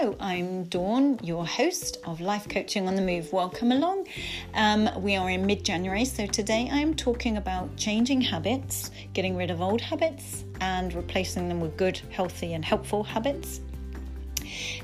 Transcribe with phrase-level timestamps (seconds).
[0.00, 3.34] I'm Dawn, your host of Life Coaching on the Move.
[3.34, 4.06] Welcome along.
[4.54, 9.50] Um, we are in mid January, so today I'm talking about changing habits, getting rid
[9.50, 13.60] of old habits, and replacing them with good, healthy, and helpful habits.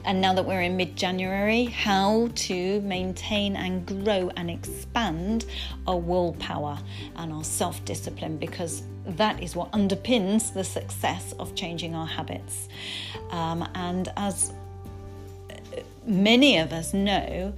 [0.04, 5.46] And now that we're in mid January, how to maintain and grow and expand
[5.86, 6.78] our willpower
[7.16, 12.68] and our self discipline because that is what underpins the success of changing our habits.
[13.30, 14.52] Um, and as
[16.06, 17.52] many of us know,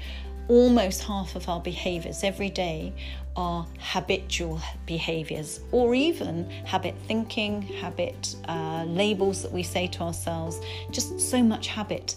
[0.48, 2.92] almost half of our behaviors every day
[3.38, 10.60] are habitual behaviors or even habit thinking, habit uh, labels that we say to ourselves,
[10.90, 12.16] just so much habit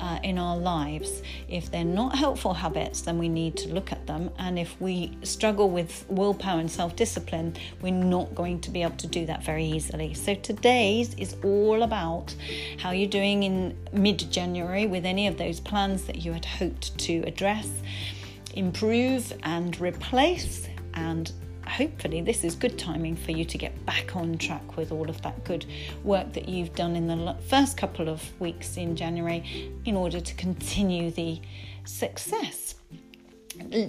[0.00, 1.22] uh, in our lives.
[1.46, 4.30] If they're not helpful habits, then we need to look at them.
[4.38, 8.96] And if we struggle with willpower and self discipline, we're not going to be able
[8.96, 10.14] to do that very easily.
[10.14, 12.34] So today's is all about
[12.78, 16.96] how you're doing in mid January with any of those plans that you had hoped
[17.00, 17.68] to address
[18.54, 20.68] improve and replace.
[20.94, 21.30] And
[21.66, 25.20] hopefully, this is good timing for you to get back on track with all of
[25.22, 25.66] that good
[26.04, 30.34] work that you've done in the first couple of weeks in January in order to
[30.34, 31.40] continue the
[31.84, 32.74] success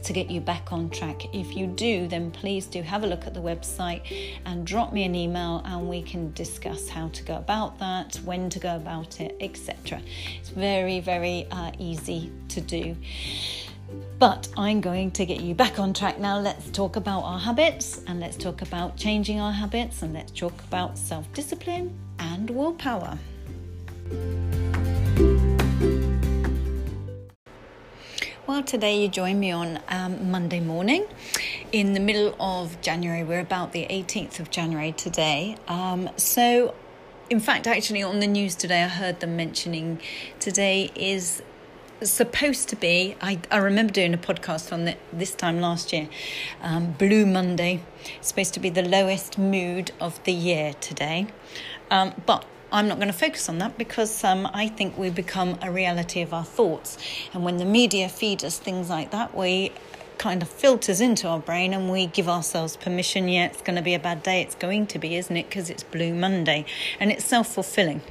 [0.03, 1.35] to get you back on track.
[1.35, 4.03] If you do, then please do have a look at the website
[4.45, 8.51] and drop me an email and we can discuss how to go about that, when
[8.51, 10.03] to go about it, etc.
[10.39, 12.97] It's very, very uh, easy to do.
[14.19, 16.39] But I'm going to get you back on track now.
[16.39, 20.53] Let's talk about our habits and let's talk about changing our habits and let's talk
[20.69, 23.19] about self discipline and willpower.
[28.47, 31.07] Well, today you join me on um, Monday morning
[31.73, 33.25] in the middle of January.
[33.25, 35.57] We're about the 18th of January today.
[35.67, 36.75] Um, so,
[37.31, 40.01] in fact, actually, on the news today, I heard them mentioning
[40.39, 41.43] today is
[42.03, 46.09] supposed to be I, I remember doing a podcast on this time last year
[46.63, 47.81] um, blue monday.
[48.17, 51.29] It's supposed to be the lowest mood of the year today.
[51.91, 55.59] Um, but i'm not going to focus on that because um, i think we become
[55.63, 56.99] a reality of our thoughts.
[57.33, 59.73] And when the media feed us things like that we
[60.19, 63.83] kind of filters into our brain and we give ourselves permission yeah it's going to
[63.83, 65.49] be a bad day it's going to be isn't it?
[65.49, 66.65] Because it's blue monday.
[67.01, 68.03] And it's self-fulfilling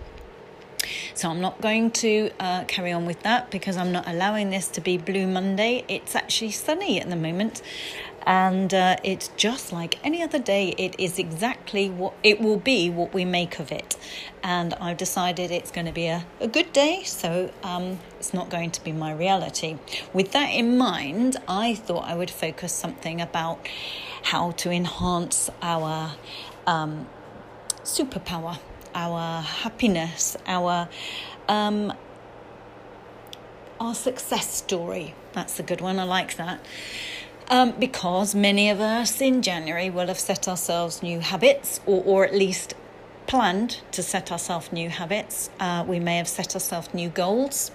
[1.13, 4.67] so I'm not going to uh, carry on with that because I'm not allowing this
[4.69, 5.85] to be Blue Monday.
[5.87, 7.61] It's actually sunny at the moment.
[8.25, 10.73] And uh, it's just like any other day.
[10.77, 13.97] It is exactly what it will be, what we make of it.
[14.41, 18.49] And I've decided it's going to be a, a good day, so um, it's not
[18.49, 19.77] going to be my reality.
[20.13, 23.67] With that in mind, I thought I would focus something about
[24.23, 26.13] how to enhance our
[26.65, 27.07] um,
[27.83, 28.59] superpower
[28.93, 30.87] our happiness, our
[31.47, 31.93] um,
[33.79, 35.13] our success story.
[35.33, 35.99] That's a good one.
[35.99, 36.59] I like that.
[37.49, 42.25] Um, because many of us in January will have set ourselves new habits, or, or
[42.25, 42.75] at least
[43.27, 45.49] planned to set ourselves new habits.
[45.59, 47.71] Uh, we may have set ourselves new goals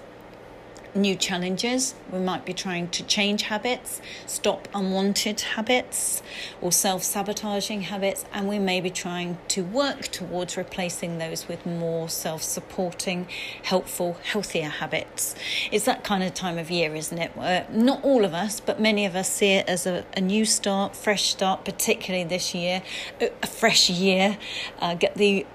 [0.95, 1.95] new challenges.
[2.11, 6.21] We might be trying to change habits, stop unwanted habits
[6.61, 11.65] or self sabotaging habits, and we may be trying to work towards replacing those with
[11.65, 13.27] more self supporting,
[13.63, 15.35] helpful, healthier habits.
[15.71, 17.71] It's that kind of time of year, isn't it?
[17.71, 20.95] Not all of us, but many of us see it as a, a new start,
[20.95, 22.81] fresh start, particularly this year,
[23.19, 24.37] a fresh year.
[24.79, 25.45] Uh, get the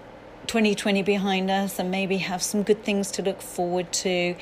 [0.47, 4.37] 2020 behind us and maybe have some good things to look forward to,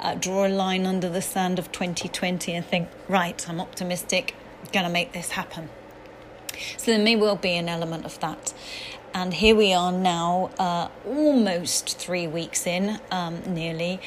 [0.00, 4.34] uh, draw a line under the sand of 2020 and think, right, I'm optimistic,
[4.72, 5.68] to make this happen.
[6.76, 8.52] So there may well be an element of that.
[9.14, 14.00] And here we are now, uh, almost three weeks in, um, nearly,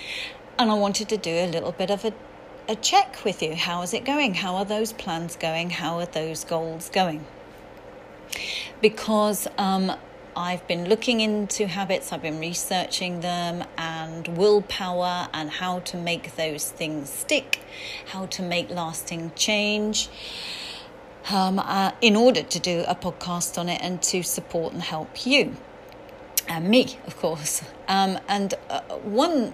[0.59, 2.13] and I wanted to do a little bit of a,
[2.67, 3.55] a check with you.
[3.55, 4.35] How is it going?
[4.35, 5.71] How are those plans going?
[5.71, 7.25] How are those goals going?
[8.81, 9.93] Because um,
[10.39, 16.37] I've been looking into habits, I've been researching them, and willpower, and how to make
[16.37, 17.59] those things stick,
[18.05, 20.07] how to make lasting change.
[21.29, 25.25] Um, uh, in order to do a podcast on it and to support and help
[25.25, 25.57] you
[26.47, 27.61] and me, of course.
[27.89, 29.51] Um, and uh, one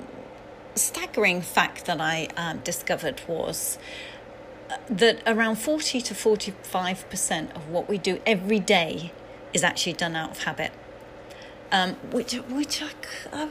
[0.75, 3.79] staggering fact that I um, discovered was
[4.69, 9.11] uh, that around 40 to 45% of what we do every day
[9.55, 10.71] is actually done out of habit.
[11.71, 12.89] Um, which, which I,
[13.33, 13.49] I,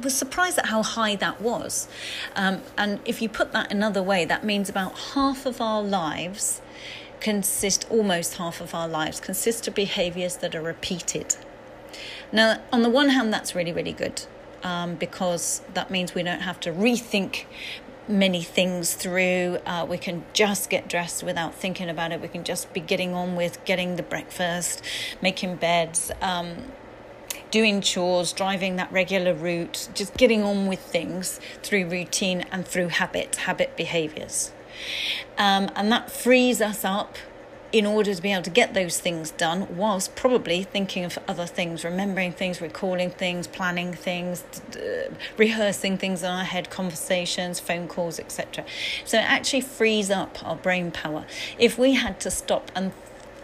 [0.00, 1.88] was surprised at how high that was.
[2.36, 6.60] Um, and if you put that another way, that means about half of our lives
[7.20, 11.36] consist, almost half of our lives, consist of behaviors that are repeated.
[12.30, 14.22] Now, on the one hand, that's really, really good
[14.62, 17.44] um, because that means we don't have to rethink
[18.08, 19.58] many things through.
[19.66, 22.20] Uh, we can just get dressed without thinking about it.
[22.20, 24.82] We can just be getting on with getting the breakfast,
[25.20, 26.72] making beds, um,
[27.50, 32.88] doing chores, driving that regular route, just getting on with things through routine and through
[32.88, 34.52] habit, habit behaviors.
[35.36, 37.16] Um, and that frees us up
[37.70, 41.44] in order to be able to get those things done whilst probably thinking of other
[41.44, 44.42] things, remembering things, recalling things, planning things,
[45.36, 48.64] rehearsing things in our head, conversations, phone calls, etc.
[49.04, 51.26] So it actually frees up our brain power.
[51.58, 52.92] If we had to stop and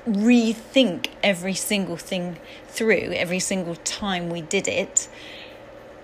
[0.09, 2.38] rethink every single thing
[2.69, 5.09] through every single time we did it,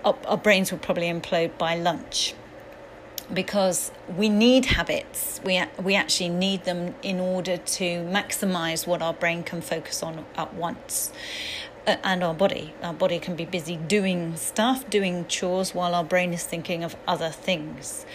[0.05, 2.35] our, our brains would probably implode by lunch
[3.33, 5.39] because we need habits.
[5.43, 10.25] We, we actually need them in order to maximize what our brain can focus on
[10.35, 11.11] at once.
[11.87, 12.75] Uh, and our body.
[12.83, 16.95] Our body can be busy doing stuff, doing chores, while our brain is thinking of
[17.07, 18.05] other things.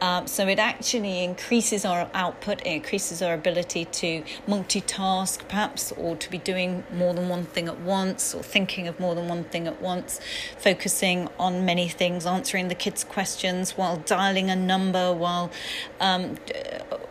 [0.00, 6.14] Um, so it actually increases our output, it increases our ability to multitask, perhaps, or
[6.14, 9.42] to be doing more than one thing at once, or thinking of more than one
[9.42, 10.20] thing at once,
[10.56, 15.50] focusing on many things, answering the kids' questions while dialing a number, while
[15.98, 16.36] um,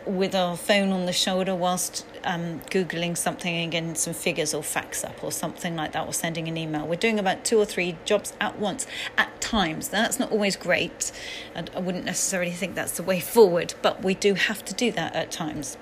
[0.06, 4.62] with our phone on the shoulder, whilst um, Googling something and getting some figures or
[4.62, 6.86] facts up or something like that, or sending an email.
[6.86, 8.86] We're doing about two or three jobs at once
[9.16, 9.88] at times.
[9.88, 11.12] That's not always great,
[11.54, 14.92] and I wouldn't necessarily think that's the way forward, but we do have to do
[14.92, 15.76] that at times.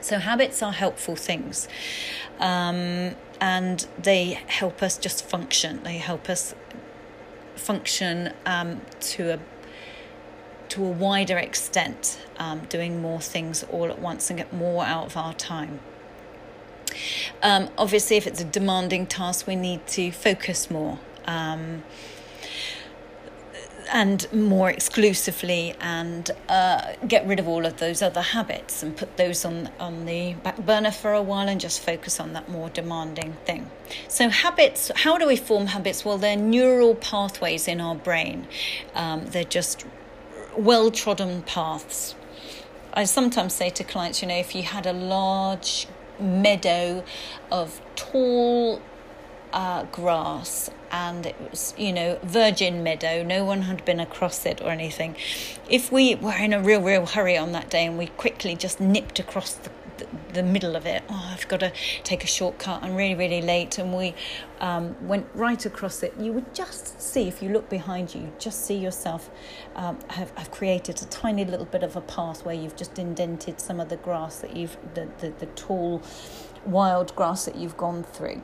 [0.00, 1.68] So, habits are helpful things,
[2.38, 5.82] um, and they help us just function.
[5.82, 6.54] They help us
[7.56, 9.38] function um, to a
[10.70, 15.06] to a wider extent, um, doing more things all at once and get more out
[15.06, 15.80] of our time.
[17.42, 20.98] Um, obviously, if it's a demanding task, we need to focus more.
[21.26, 21.82] Um,
[23.92, 29.16] and more exclusively and uh, get rid of all of those other habits and put
[29.16, 32.68] those on on the back burner for a while and just focus on that more
[32.70, 33.70] demanding thing.
[34.08, 36.04] So habits, how do we form habits?
[36.04, 38.46] Well, they're neural pathways in our brain.
[38.94, 39.86] Um, they're just
[40.56, 42.14] well trodden paths.
[42.94, 45.86] I sometimes say to clients, you know, if you had a large
[46.18, 47.04] meadow
[47.50, 48.80] of tall
[49.52, 54.60] uh, grass and it was, you know, virgin meadow, no one had been across it
[54.62, 55.16] or anything.
[55.68, 58.80] If we were in a real, real hurry on that day and we quickly just
[58.80, 59.70] nipped across the
[60.36, 61.02] the, middle of it.
[61.08, 61.72] Oh, I've got to
[62.04, 62.82] take a shortcut.
[62.82, 63.78] I'm really, really late.
[63.78, 64.14] And we
[64.60, 66.14] um, went right across it.
[66.18, 69.30] You would just see, if you look behind you, you just see yourself
[69.74, 73.60] um, have, have created a tiny little bit of a path where you've just indented
[73.60, 76.02] some of the grass that you've, the, the, the tall
[76.64, 78.42] wild grass that you've gone through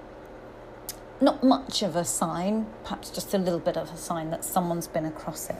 [1.23, 4.89] not much of a sign, perhaps just a little bit of a sign that someone's
[4.89, 5.57] been across it.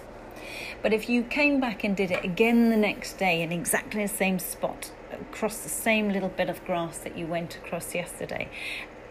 [0.83, 4.13] But if you came back and did it again the next day in exactly the
[4.13, 8.49] same spot, across the same little bit of grass that you went across yesterday,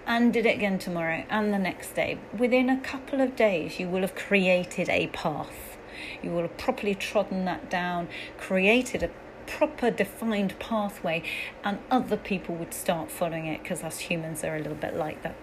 [0.07, 3.87] and did it again tomorrow and the next day, within a couple of days, you
[3.87, 5.77] will have created a path.
[6.23, 9.09] You will have properly trodden that down, created a
[9.45, 11.23] proper defined pathway,
[11.63, 15.21] and other people would start following it because us humans are a little bit like
[15.23, 15.35] that.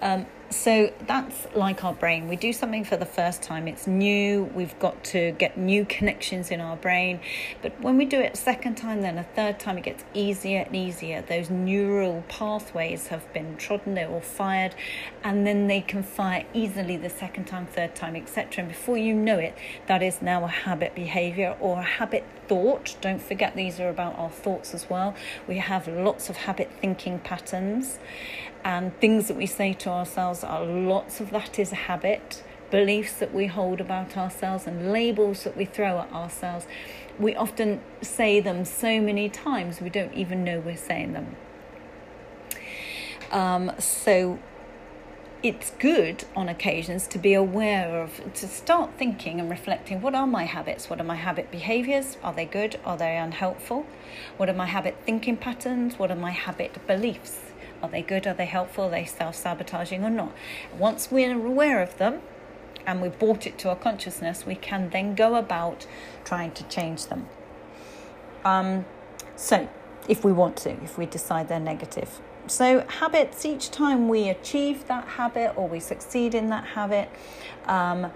[0.00, 2.26] Um, so that's like our brain.
[2.26, 6.50] We do something for the first time, it's new, we've got to get new connections
[6.50, 7.20] in our brain.
[7.62, 10.62] But when we do it a second time, then a third time, it gets easier
[10.62, 11.22] and easier.
[11.22, 14.74] Those neural pathways have been trodden, they're all fired,
[15.22, 18.64] and then they can fire easily the second time, third time, etc.
[18.64, 22.96] And before you know it, that is now a habit behavior or a habit thought.
[23.00, 25.14] Don't forget, these are about our thoughts as well.
[25.46, 28.00] We have lots of habit thinking patterns
[28.64, 33.14] and things that we say to ourselves are lots of that is a habit beliefs
[33.14, 36.66] that we hold about ourselves and labels that we throw at ourselves
[37.18, 41.36] we often say them so many times we don't even know we're saying them
[43.32, 44.38] um, so
[45.42, 50.26] it's good on occasions to be aware of, to start thinking and reflecting what are
[50.26, 50.90] my habits?
[50.90, 52.18] What are my habit behaviors?
[52.22, 52.78] Are they good?
[52.84, 53.86] Are they unhelpful?
[54.36, 55.98] What are my habit thinking patterns?
[55.98, 57.49] What are my habit beliefs?
[57.82, 58.26] Are they good?
[58.26, 58.84] Are they helpful?
[58.84, 60.32] Are they self sabotaging or not?
[60.76, 62.20] Once we're aware of them
[62.86, 65.86] and we've brought it to our consciousness, we can then go about
[66.24, 67.28] trying to change them.
[68.44, 68.84] Um,
[69.36, 69.68] so,
[70.08, 72.20] if we want to, if we decide they're negative.
[72.46, 77.10] So, habits, each time we achieve that habit or we succeed in that habit,
[77.66, 78.10] um,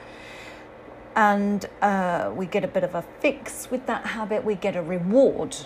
[1.14, 4.82] and uh, we get a bit of a fix with that habit, we get a
[4.82, 5.56] reward.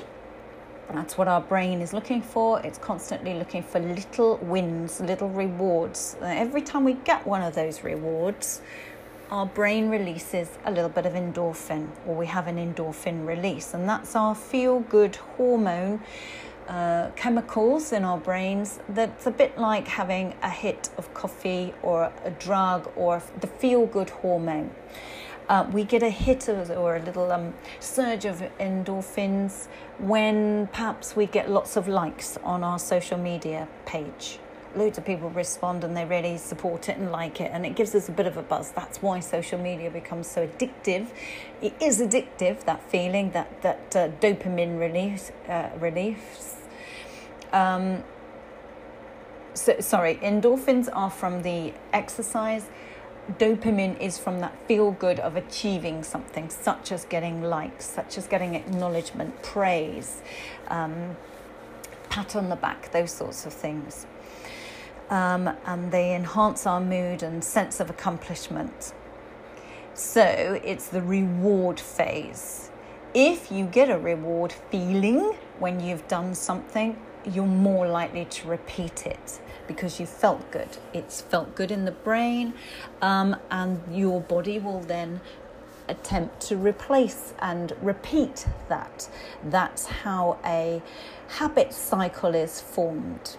[0.92, 2.60] That's what our brain is looking for.
[2.60, 6.16] It's constantly looking for little wins, little rewards.
[6.22, 8.62] Every time we get one of those rewards,
[9.30, 13.86] our brain releases a little bit of endorphin, or we have an endorphin release, and
[13.86, 16.00] that's our feel good hormone
[16.68, 22.12] uh, chemicals in our brains that's a bit like having a hit of coffee or
[22.24, 24.70] a drug or the feel good hormone.
[25.48, 29.66] Uh, we get a hit or a little um, surge of endorphins
[29.98, 34.38] when perhaps we get lots of likes on our social media page.
[34.76, 37.94] Loads of people respond and they really support it and like it, and it gives
[37.94, 38.70] us a bit of a buzz.
[38.72, 41.06] That's why social media becomes so addictive.
[41.62, 46.56] It is addictive, that feeling, that, that uh, dopamine release, uh, release
[47.52, 48.04] um,
[49.54, 52.66] so, sorry, endorphins are from the exercise.
[53.36, 58.26] Dopamine is from that feel good of achieving something, such as getting likes, such as
[58.26, 60.22] getting acknowledgement, praise,
[60.68, 61.14] um,
[62.08, 64.06] pat on the back, those sorts of things.
[65.10, 68.94] Um, and they enhance our mood and sense of accomplishment.
[69.92, 72.70] So it's the reward phase.
[73.12, 76.96] If you get a reward feeling when you've done something,
[77.30, 80.78] you're more likely to repeat it because you felt good.
[80.92, 82.54] It's felt good in the brain,
[83.00, 85.20] um, and your body will then
[85.88, 89.08] attempt to replace and repeat that.
[89.44, 90.82] That's how a
[91.28, 93.36] habit cycle is formed.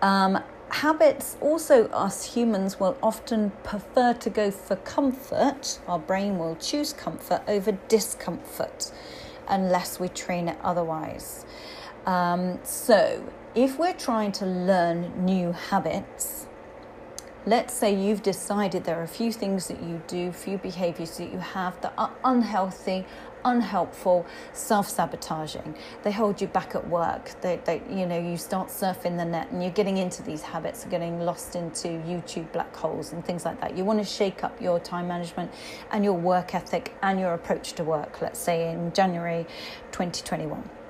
[0.00, 6.56] Um, habits also us humans will often prefer to go for comfort our brain will
[6.56, 8.90] choose comfort over discomfort
[9.48, 11.44] unless we train it otherwise
[12.06, 13.22] um, so,
[13.54, 16.46] if we're trying to learn new habits,
[17.46, 21.30] let's say you've decided there are a few things that you do, few behaviors that
[21.30, 23.04] you have that are unhealthy,
[23.44, 25.76] unhelpful, self-sabotaging.
[26.02, 27.40] They hold you back at work.
[27.42, 30.84] They, they, you know, you start surfing the net and you're getting into these habits
[30.86, 33.76] getting lost into YouTube black holes and things like that.
[33.76, 35.52] You want to shake up your time management
[35.92, 39.46] and your work ethic and your approach to work, let's say in January
[39.92, 40.83] 2021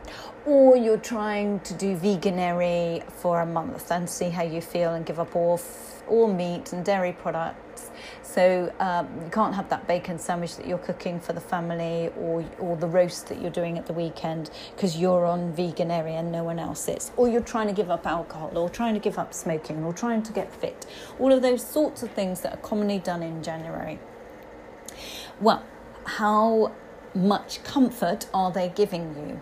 [0.46, 5.06] or you're trying to do Veganuary for a month and see how you feel and
[5.06, 5.60] give up all
[6.06, 7.90] all meat and dairy products.
[8.22, 12.44] So um, you can't have that bacon sandwich that you're cooking for the family, or
[12.58, 16.44] or the roast that you're doing at the weekend because you're on Veganuary and no
[16.44, 17.10] one else is.
[17.16, 20.22] Or you're trying to give up alcohol, or trying to give up smoking, or trying
[20.24, 20.84] to get fit.
[21.18, 23.98] All of those sorts of things that are commonly done in January.
[25.40, 25.64] Well,
[26.04, 26.72] how
[27.14, 29.40] much comfort are they giving you?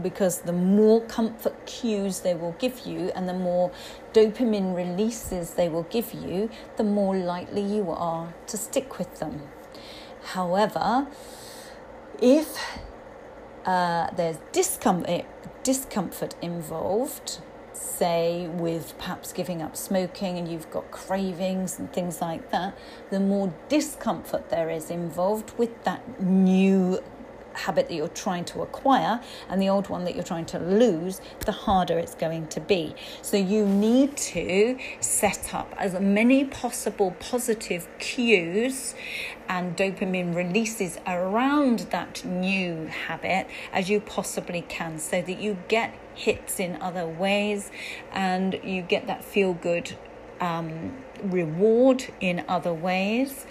[0.00, 3.70] Because the more comfort cues they will give you and the more
[4.12, 9.42] dopamine releases they will give you, the more likely you are to stick with them.
[10.22, 11.06] However,
[12.20, 12.58] if
[13.66, 15.24] uh, there's discomfort,
[15.62, 17.40] discomfort involved,
[17.72, 22.76] say with perhaps giving up smoking and you've got cravings and things like that,
[23.10, 27.02] the more discomfort there is involved with that new
[27.54, 31.20] habit that you're trying to acquire and the old one that you're trying to lose,
[31.46, 32.94] the harder it's going to be.
[33.22, 38.94] So you need to set up as many possible positive cues
[39.48, 45.94] and dopamine releases around that new habit as you possibly can so that you get
[46.14, 47.70] hits in other ways
[48.12, 49.96] and you get that feel good
[50.40, 53.46] um, reward in other ways.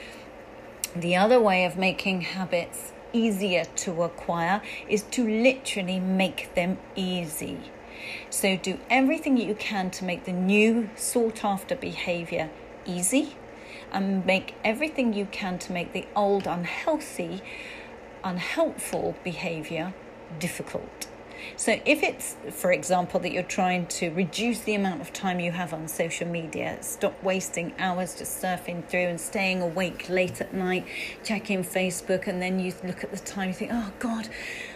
[0.95, 7.57] The other way of making habits easier to acquire is to literally make them easy.
[8.29, 12.49] So do everything you can to make the new sought after behavior
[12.85, 13.35] easy
[13.91, 17.41] and make everything you can to make the old unhealthy,
[18.23, 19.93] unhelpful behavior
[20.39, 21.10] difficult.
[21.55, 25.51] So, if it's, for example, that you're trying to reduce the amount of time you
[25.51, 30.53] have on social media, stop wasting hours just surfing through and staying awake late at
[30.53, 30.85] night,
[31.23, 34.29] checking Facebook, and then you look at the time, you think, oh God,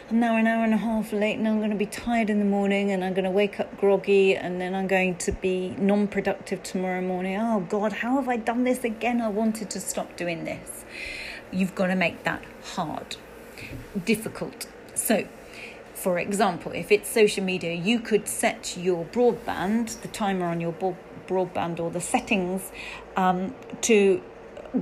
[0.10, 2.40] I'm now an hour and a half late, and I'm going to be tired in
[2.40, 5.76] the morning, and I'm going to wake up groggy, and then I'm going to be
[5.80, 7.38] non productive tomorrow morning.
[7.40, 9.22] Oh God, how have I done this again?
[9.22, 10.86] I wanted to stop doing this.
[11.52, 12.44] You've got to make that
[12.76, 13.18] hard,
[14.06, 14.68] difficult.
[14.94, 15.28] So,
[16.06, 20.72] for example, if it's social media, you could set your broadband, the timer on your
[21.28, 22.72] broadband, or the settings
[23.18, 24.22] um, to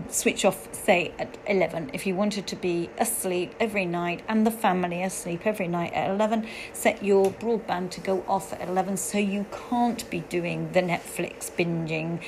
[0.10, 1.92] switch off, say, at 11.
[1.94, 6.10] If you wanted to be asleep every night and the family asleep every night at
[6.10, 10.82] 11, set your broadband to go off at 11 so you can't be doing the
[10.82, 12.22] Netflix binging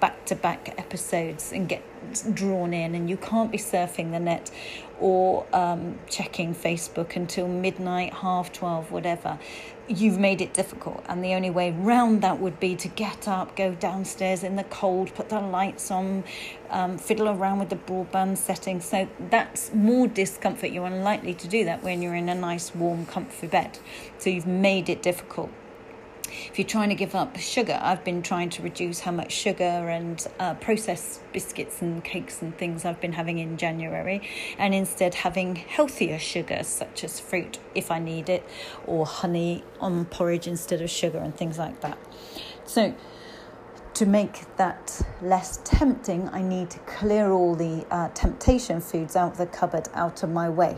[0.00, 1.82] back to back episodes and get
[2.34, 4.50] drawn in, and you can't be surfing the net
[4.98, 9.38] or um, checking Facebook until midnight, half 12, whatever,
[9.90, 11.04] you've made it difficult.
[11.08, 14.64] And the only way round that would be to get up, go downstairs in the
[14.64, 16.24] cold, put the lights on,
[16.70, 18.84] um, fiddle around with the broadband settings.
[18.84, 20.70] So that's more discomfort.
[20.70, 23.78] You're unlikely to do that when you're in a nice, warm, comfy bed.
[24.18, 25.50] So you've made it difficult
[26.50, 29.64] if you're trying to give up sugar, I've been trying to reduce how much sugar
[29.64, 34.22] and uh, processed biscuits and cakes and things I've been having in January,
[34.58, 38.44] and instead having healthier sugars such as fruit if I need it,
[38.86, 41.98] or honey on porridge instead of sugar and things like that.
[42.64, 42.94] So,
[43.94, 49.32] to make that less tempting, I need to clear all the uh, temptation foods out
[49.32, 50.76] of the cupboard out of my way.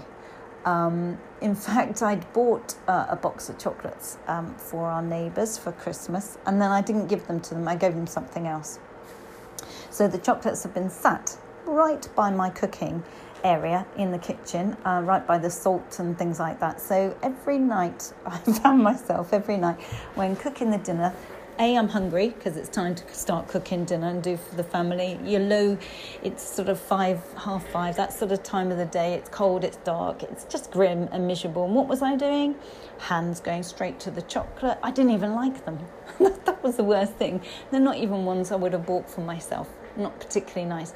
[0.65, 5.73] Um, in fact, I'd bought uh, a box of chocolates um, for our neighbours for
[5.73, 8.79] Christmas, and then I didn't give them to them, I gave them something else.
[9.91, 13.03] So the chocolates have been sat right by my cooking
[13.45, 16.81] area in the kitchen, uh, right by the salt and things like that.
[16.81, 19.81] So every night, I found myself every night
[20.15, 21.13] when cooking the dinner,
[21.59, 25.19] a, I'm hungry because it's time to start cooking dinner and do for the family.
[25.25, 25.79] You're low,
[26.23, 29.15] it's sort of five, half five, that sort of time of the day.
[29.15, 31.65] It's cold, it's dark, it's just grim and miserable.
[31.67, 32.55] And what was I doing?
[33.01, 34.79] Hands going straight to the chocolate.
[34.83, 35.79] I didn't even like them.
[36.21, 37.43] that was the worst thing.
[37.71, 39.69] They're not even ones I would have bought for myself.
[39.97, 40.95] Not particularly nice.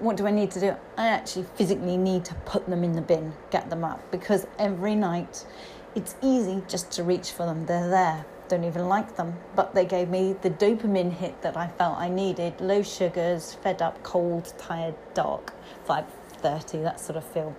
[0.00, 0.74] What do I need to do?
[0.96, 4.96] I actually physically need to put them in the bin, get them up, because every
[4.96, 5.46] night
[5.94, 7.66] it's easy just to reach for them.
[7.66, 11.68] They're there don't even like them, but they gave me the dopamine hit that I
[11.68, 12.60] felt I needed.
[12.60, 15.54] Low sugars, fed up, cold, tired, dark,
[15.88, 17.56] 5:30, that sort of feel.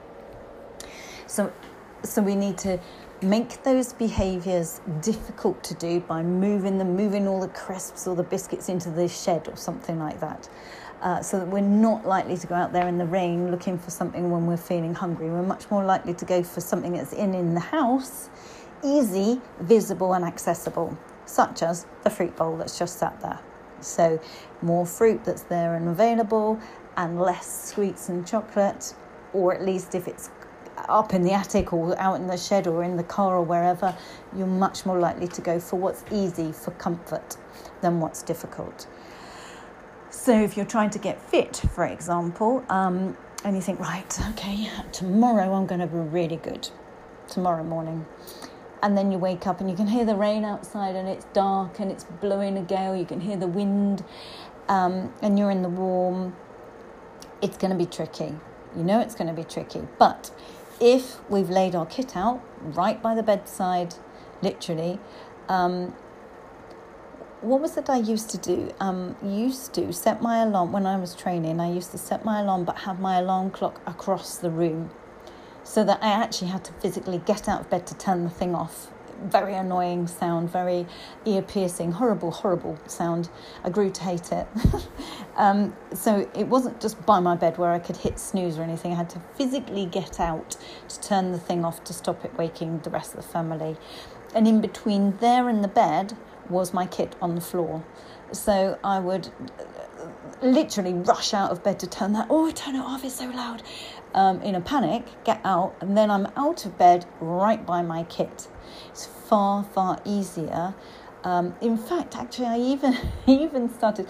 [1.26, 1.52] So,
[2.04, 2.80] so we need to
[3.24, 8.30] make those behaviours difficult to do by moving them, moving all the crisps or the
[8.36, 10.48] biscuits into the shed or something like that.
[11.02, 13.90] Uh, so that we're not likely to go out there in the rain looking for
[13.90, 15.28] something when we're feeling hungry.
[15.28, 18.30] We're much more likely to go for something that's in in the house
[18.84, 23.40] easy, visible, and accessible, such as the fruit bowl that's just sat there.
[23.80, 24.20] So,
[24.62, 26.60] more fruit that's there and available,
[26.96, 28.94] and less sweets and chocolate,
[29.34, 30.30] or at least if it's
[30.90, 33.96] up in the attic or out in the shed or in the car or wherever,
[34.36, 37.38] you're much more likely to go for what's easy for comfort
[37.82, 38.88] than what's difficult.
[40.10, 44.70] So, if you're trying to get fit, for example, um, and you think, right, okay,
[44.94, 46.70] tomorrow I'm going to be really good,
[47.28, 48.06] tomorrow morning
[48.84, 51.80] and then you wake up and you can hear the rain outside and it's dark
[51.80, 54.04] and it's blowing a gale you can hear the wind
[54.68, 56.36] um, and you're in the warm
[57.42, 58.36] it's going to be tricky
[58.76, 60.30] you know it's going to be tricky but
[60.82, 63.96] if we've laid our kit out right by the bedside
[64.42, 65.00] literally
[65.48, 65.96] um,
[67.40, 68.74] what was it I used to do?
[68.80, 71.60] Um, used to set my alarm when I was training.
[71.60, 74.92] I used to set my alarm, but have my alarm clock across the room
[75.64, 78.56] so that I actually had to physically get out of bed to turn the thing
[78.56, 78.90] off.
[79.24, 80.86] Very annoying sound, very
[81.26, 83.30] ear piercing, horrible, horrible sound.
[83.64, 84.48] I grew to hate it.
[85.38, 88.92] um, so it wasn't just by my bed where I could hit snooze or anything.
[88.92, 90.58] I had to physically get out
[90.90, 93.78] to turn the thing off to stop it waking the rest of the family.
[94.36, 96.18] And in between there and the bed
[96.50, 97.84] was my kit on the floor.
[98.32, 99.30] So I would
[100.44, 102.28] literally rush out of bed to turn that.
[102.30, 103.04] Oh, turn it off!
[103.04, 103.64] It's so loud.
[104.14, 108.04] Um, in a panic, get out, and then I'm out of bed right by my
[108.04, 108.48] kit.
[108.90, 110.76] It's far far easier.
[111.24, 114.08] Um, in fact, actually, I even even started.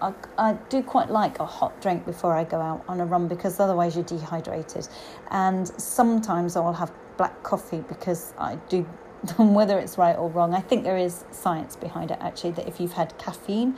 [0.00, 3.28] I, I, do quite like a hot drink before I go out on a run
[3.28, 4.88] because otherwise you're dehydrated.
[5.30, 8.86] And sometimes I'll have black coffee because I do
[9.38, 12.80] whether it's right or wrong, I think there is science behind it actually that if
[12.80, 13.76] you've had caffeine,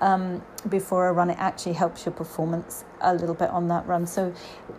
[0.00, 1.30] um, before a run.
[1.30, 4.06] It actually helps your performance a little bit on that run.
[4.06, 4.32] So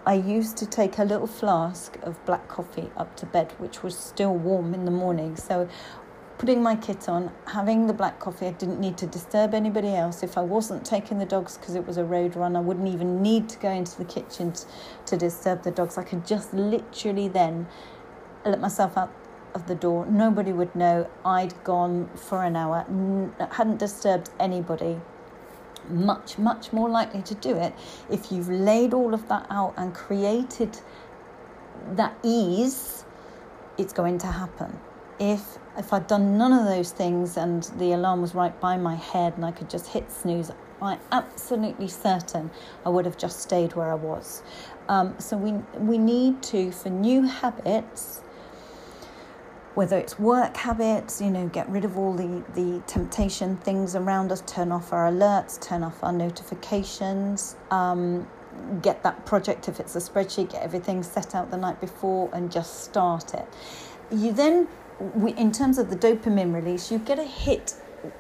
[0.05, 3.97] I used to take a little flask of black coffee up to bed, which was
[3.97, 5.35] still warm in the morning.
[5.35, 5.67] So
[6.37, 10.23] putting my kit on, having the black coffee, I didn't need to disturb anybody else.
[10.23, 13.21] If I wasn't taking the dogs because it was a road run, I wouldn't even
[13.21, 14.53] need to go into the kitchen
[15.05, 15.97] to disturb the dogs.
[15.97, 17.67] I could just literally then
[18.45, 19.13] let myself out
[19.53, 20.05] of the door.
[20.05, 22.85] Nobody would know I'd gone for an hour,
[23.51, 24.99] hadn't disturbed anybody.
[25.89, 27.73] Much, much more likely to do it
[28.09, 30.77] if you've laid all of that out and created
[31.95, 33.05] that ease,
[33.77, 34.77] it's going to happen.
[35.19, 38.95] If if I'd done none of those things and the alarm was right by my
[38.95, 42.51] head and I could just hit snooze, I'm absolutely certain
[42.85, 44.43] I would have just stayed where I was.
[44.87, 48.21] Um, so we we need to for new habits
[49.79, 54.29] whether it's work habits, you know, get rid of all the, the temptation things around
[54.29, 58.27] us, turn off our alerts, turn off our notifications, um,
[58.81, 62.51] get that project, if it's a spreadsheet, get everything set out the night before and
[62.51, 63.47] just start it.
[64.11, 64.67] You then,
[65.15, 67.73] we, in terms of the dopamine release, you get a hit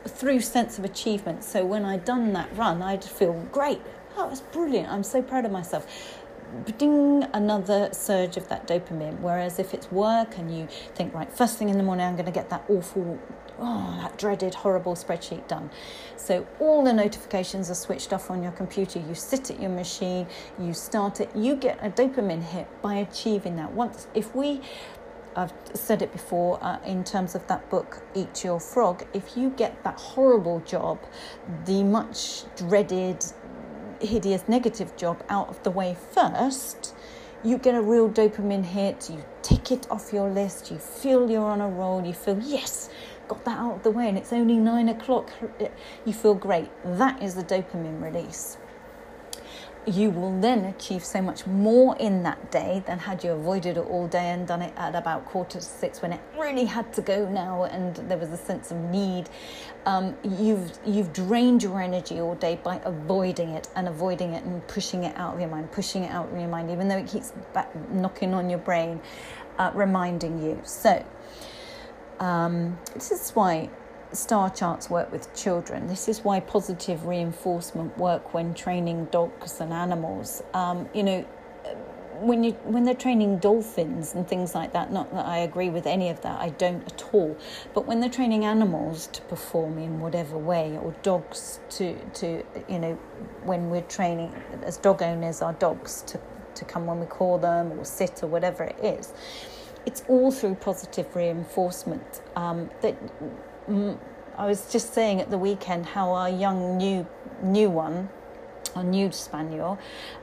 [0.07, 1.43] through sense of achievement.
[1.43, 3.81] So when I'd done that run, I'd feel great.
[4.15, 4.87] Oh, it was brilliant.
[4.87, 5.85] I'm so proud of myself
[6.77, 9.19] ding another surge of that dopamine.
[9.19, 12.25] Whereas if it's work and you think, right, first thing in the morning, I'm going
[12.25, 13.19] to get that awful,
[13.59, 15.69] oh, that dreaded, horrible spreadsheet done.
[16.15, 18.99] So all the notifications are switched off on your computer.
[18.99, 20.27] You sit at your machine,
[20.59, 23.71] you start it, you get a dopamine hit by achieving that.
[23.71, 24.61] Once, if we
[25.35, 29.05] I've said it before uh, in terms of that book, Eat Your Frog.
[29.13, 30.99] If you get that horrible job,
[31.65, 33.23] the much dreaded
[34.01, 36.95] hideous negative job out of the way first,
[37.43, 41.41] you get a real dopamine hit, you tick it off your list, you feel you're
[41.41, 42.89] on a roll, you feel, yes,
[43.27, 45.31] got that out of the way, and it's only nine o'clock,
[46.05, 46.69] you feel great.
[46.83, 48.57] That is the dopamine release
[49.85, 53.85] you will then achieve so much more in that day than had you avoided it
[53.87, 57.01] all day and done it at about quarter to six when it really had to
[57.01, 59.29] go now and there was a sense of need.
[59.85, 64.65] Um, you've you've drained your energy all day by avoiding it and avoiding it and
[64.67, 67.07] pushing it out of your mind, pushing it out of your mind, even though it
[67.07, 68.99] keeps back, knocking on your brain,
[69.57, 70.59] uh, reminding you.
[70.63, 71.03] So
[72.19, 73.69] um, this is why
[74.11, 75.87] star charts work with children.
[75.87, 80.43] This is why positive reinforcement work when training dogs and animals.
[80.53, 81.25] Um, you know,
[82.19, 85.87] when you when they're training dolphins and things like that, not that I agree with
[85.87, 87.37] any of that, I don't at all.
[87.73, 92.79] But when they're training animals to perform in whatever way, or dogs to to you
[92.79, 92.93] know,
[93.43, 96.19] when we're training as dog owners, our dogs to
[96.55, 99.13] to come when we call them or sit or whatever it is.
[99.85, 102.97] It's all through positive reinforcement um, that
[104.37, 107.05] I was just saying at the weekend how our young new
[107.43, 108.09] new one,
[108.75, 109.77] our new spaniel,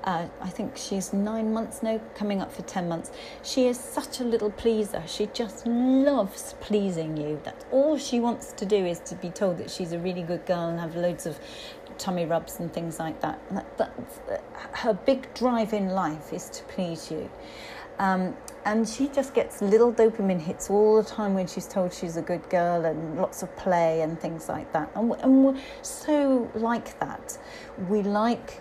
[0.04, 3.10] uh, I think she's nine months now, coming up for ten months.
[3.42, 5.02] She is such a little pleaser.
[5.06, 7.40] She just loves pleasing you.
[7.44, 10.44] That's all she wants to do is to be told that she's a really good
[10.44, 11.38] girl and have loads of
[11.98, 13.38] tummy rubs and things like that.
[13.50, 17.30] that, that her big drive in life is to please you.
[17.98, 22.16] Um, and she just gets little dopamine hits all the time when she's told she's
[22.16, 24.90] a good girl and lots of play and things like that.
[24.96, 27.38] And, and we're so like that.
[27.88, 28.60] We like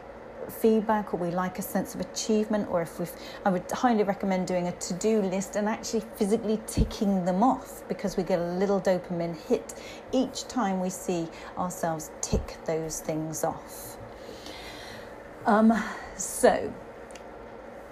[0.49, 3.11] feedback or we like a sense of achievement or if we've
[3.45, 8.15] I would highly recommend doing a to-do list and actually physically ticking them off because
[8.15, 9.73] we get a little dopamine hit
[10.11, 13.97] each time we see ourselves tick those things off.
[15.45, 15.73] Um,
[16.17, 16.71] so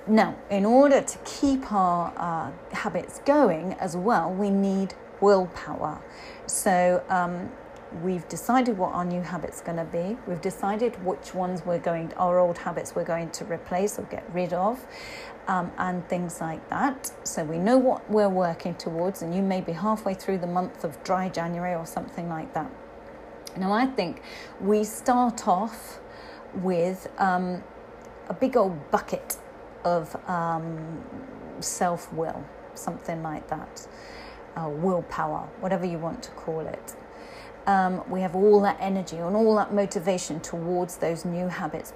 [0.07, 6.01] now, in order to keep our uh, habits going as well, we need willpower.
[6.45, 7.49] So, um,
[8.01, 10.17] we've decided what our new habits going to be.
[10.27, 14.03] We've decided which ones we're going, to, our old habits we're going to replace or
[14.03, 14.85] get rid of,
[15.47, 17.11] um, and things like that.
[17.23, 20.83] So we know what we're working towards, and you may be halfway through the month
[20.83, 22.71] of dry January or something like that.
[23.57, 24.21] Now, I think
[24.59, 25.99] we start off
[26.55, 27.63] with um,
[28.27, 29.37] a big old bucket
[29.83, 31.03] of um,
[31.59, 32.43] self will,
[32.73, 33.87] something like that,
[34.55, 36.95] uh, willpower, whatever you want to call it.
[37.65, 41.93] Um, we have all that energy and all that motivation towards those new habits,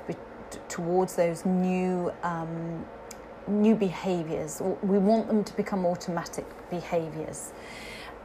[0.69, 2.85] towards those new um,
[3.47, 4.61] new behaviors.
[4.81, 7.51] We want them to become automatic behaviors.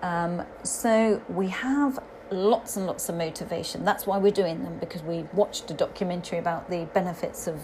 [0.02, 2.00] Um, so we have
[2.32, 3.84] lots and lots of motivation.
[3.84, 7.60] That's why we're doing them because we watched a documentary about the benefits of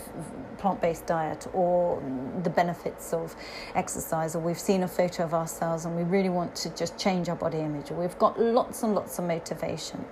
[0.58, 2.02] plant based diet or
[2.42, 3.34] the benefits of
[3.74, 7.28] exercise, or we've seen a photo of ourselves and we really want to just change
[7.28, 10.04] our body image, we've got lots and lots of motivation.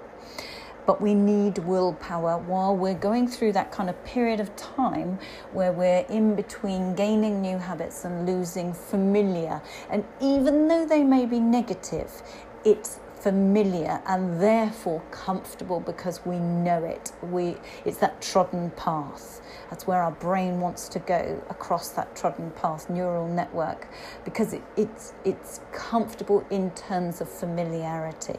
[0.86, 5.18] but we need willpower while we're going through that kind of period of time
[5.52, 9.60] where we're in between gaining new habits and losing familiar.
[9.90, 12.22] And even though they may be negative,
[12.64, 17.12] it's familiar and therefore comfortable because we know it.
[17.22, 19.40] We, it's that trodden path.
[19.70, 23.88] That's where our brain wants to go across that trodden path, neural network,
[24.24, 28.38] because it, it's, it's comfortable in terms of familiarity.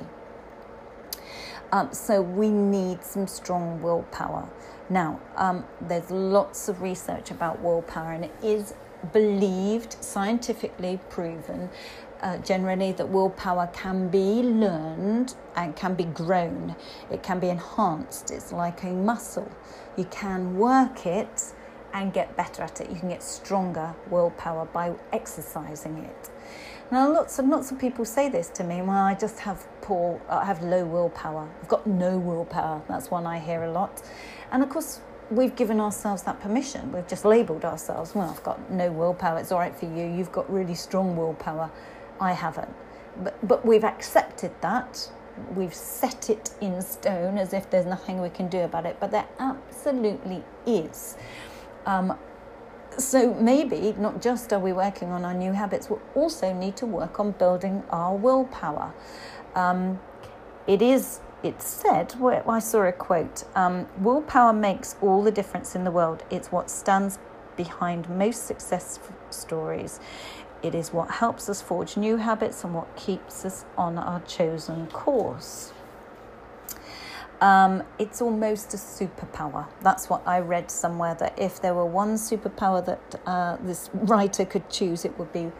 [1.72, 4.48] Um, so we need some strong willpower.
[4.90, 8.74] Now, um, there's lots of research about willpower, and it is
[9.12, 11.70] believed, scientifically proven,
[12.22, 16.76] uh, generally that willpower can be learned and can be grown.
[17.12, 18.32] It can be enhanced.
[18.32, 19.52] It's like a muscle.
[19.96, 21.54] You can work it
[21.94, 22.90] and get better at it.
[22.90, 26.30] You can get stronger willpower by exercising it.
[26.90, 28.82] Now, lots and lots of people say this to me.
[28.82, 31.50] Well, I just have poor, I have low willpower.
[31.62, 32.82] I've got no willpower.
[32.88, 34.02] That's one I hear a lot.
[34.52, 36.92] And of course, we've given ourselves that permission.
[36.94, 38.16] We've just labelled ourselves.
[38.16, 39.40] Well, I've got no willpower.
[39.40, 40.06] It's all right for you.
[40.06, 41.70] You've got really strong willpower.
[42.20, 42.74] I haven't.
[43.24, 45.12] But, but we've accepted that.
[45.56, 48.98] We've set it in stone as if there's nothing we can do about it.
[49.00, 51.16] But there absolutely is.
[51.86, 52.18] Um,
[52.98, 56.86] so maybe not just are we working on our new habits, we also need to
[56.86, 58.94] work on building our willpower.
[59.56, 60.00] Um,
[60.66, 62.16] it is, it's said,
[62.48, 66.24] I saw a quote um, willpower makes all the difference in the world.
[66.32, 67.20] It's what stands
[67.56, 69.00] behind most success
[69.30, 70.00] stories.
[70.64, 74.88] It is what helps us forge new habits and what keeps us on our chosen
[74.88, 75.74] course.
[77.40, 79.68] Um, it's almost a superpower.
[79.82, 84.44] That's what I read somewhere that if there were one superpower that uh, this writer
[84.44, 85.52] could choose, it would be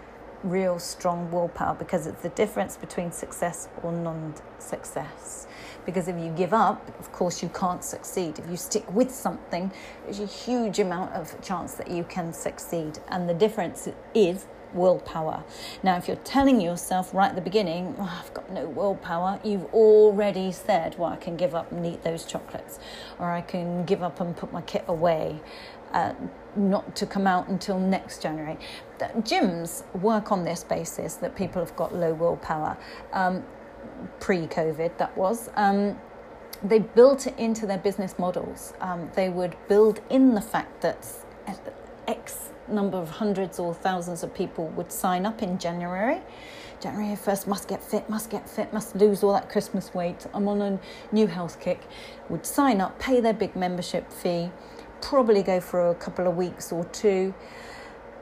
[0.44, 5.48] real strong willpower because it's the difference between success or non success.
[5.86, 8.40] Because if you give up, of course, you can't succeed.
[8.40, 9.72] If you stick with something,
[10.04, 13.00] there's a huge amount of chance that you can succeed.
[13.10, 15.44] And the difference is willpower.
[15.84, 19.66] Now, if you're telling yourself right at the beginning, oh, I've got no willpower, you've
[19.74, 22.80] already said, well, I can give up and eat those chocolates,
[23.20, 25.40] or I can give up and put my kit away.
[25.94, 26.14] Uh,
[26.58, 28.58] not to come out until next January.
[28.98, 32.78] The gyms work on this basis that people have got low willpower.
[33.14, 33.44] Um,
[34.20, 35.50] Pre COVID, that was.
[35.56, 35.98] Um,
[36.64, 38.74] they built it into their business models.
[38.82, 41.08] Um, they would build in the fact that
[42.08, 46.22] X number of hundreds or thousands of people would sign up in January.
[46.80, 50.28] January 1st, must get fit, must get fit, must lose all that Christmas weight.
[50.34, 50.80] I'm on a
[51.12, 51.82] new health kick.
[52.30, 54.52] Would sign up, pay their big membership fee,
[55.02, 57.34] probably go for a couple of weeks or two,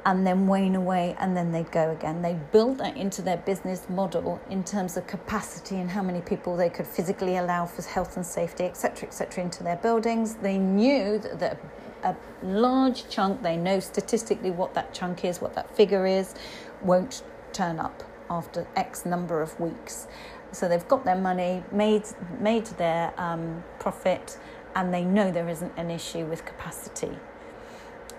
[0.05, 2.21] and then wane away, and then they'd go again.
[2.21, 6.55] They built that into their business model in terms of capacity and how many people
[6.55, 10.35] they could physically allow for health and safety, etc., etc., into their buildings.
[10.35, 11.59] They knew that, that
[12.05, 16.35] a large chunk, they know statistically what that chunk is, what that figure is,
[16.81, 20.07] won't turn up after X number of weeks.
[20.51, 22.03] So they've got their money, made,
[22.39, 24.37] made their um, profit,
[24.75, 27.17] and they know there isn't an issue with capacity.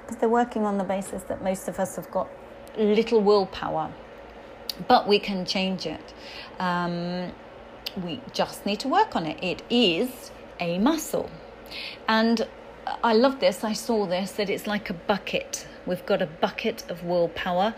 [0.01, 2.29] Because they're working on the basis that most of us have got
[2.77, 3.93] little willpower,
[4.89, 6.13] but we can change it.
[6.59, 7.33] Um,
[8.05, 9.43] we just need to work on it.
[9.43, 11.31] It is a muscle.
[12.09, 12.47] And
[13.03, 13.65] I love this.
[13.65, 15.67] I saw this that it's like a bucket.
[15.87, 17.75] We've got a bucket of willpower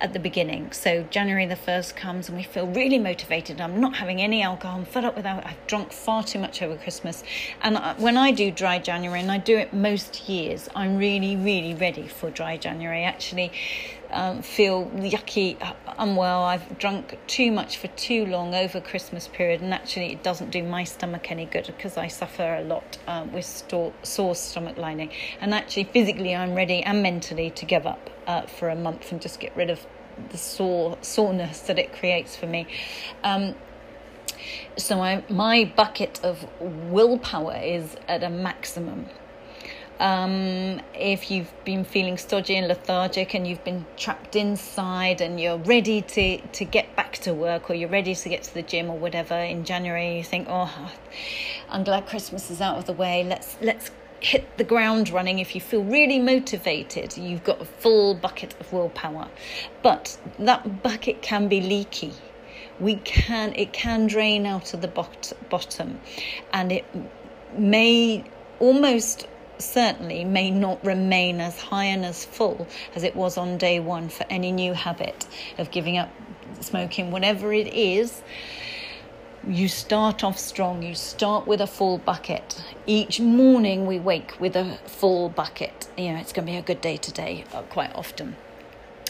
[0.00, 0.72] at the beginning.
[0.72, 3.60] So January the 1st comes and we feel really motivated.
[3.60, 4.78] I'm not having any alcohol.
[4.78, 5.50] I'm fed up with alcohol.
[5.50, 7.22] I've drunk far too much over Christmas.
[7.62, 11.74] And when I do dry January, and I do it most years, I'm really, really
[11.74, 13.04] ready for dry January.
[13.04, 13.52] Actually,
[14.12, 15.56] um, feel yucky,
[15.98, 16.42] unwell.
[16.44, 20.62] I've drunk too much for too long over Christmas period, and actually, it doesn't do
[20.62, 25.10] my stomach any good because I suffer a lot um, with store, sore stomach lining.
[25.40, 29.20] And actually, physically, I'm ready and mentally to give up uh, for a month and
[29.20, 29.86] just get rid of
[30.30, 32.66] the sore soreness that it creates for me.
[33.24, 33.54] Um,
[34.76, 39.06] so I, my bucket of willpower is at a maximum.
[40.00, 45.58] Um, if you've been feeling stodgy and lethargic and you've been trapped inside and you're
[45.58, 48.88] ready to, to get back to work or you're ready to get to the gym
[48.88, 50.90] or whatever in January, you think, oh,
[51.68, 53.24] I'm glad Christmas is out of the way.
[53.24, 55.38] Let's let's hit the ground running.
[55.38, 59.28] If you feel really motivated, you've got a full bucket of willpower.
[59.82, 62.14] But that bucket can be leaky.
[62.78, 66.00] We can it can drain out of the bot- bottom,
[66.54, 66.86] and it
[67.54, 68.24] may
[68.58, 69.26] almost
[69.62, 74.08] certainly may not remain as high and as full as it was on day one
[74.08, 75.26] for any new habit
[75.58, 76.10] of giving up
[76.60, 78.22] smoking, whatever it is.
[79.46, 80.82] you start off strong.
[80.82, 82.62] You start with a full bucket.
[82.86, 85.88] Each morning we wake with a full bucket.
[85.96, 88.36] You know, it's going to be a good day today, uh, quite often.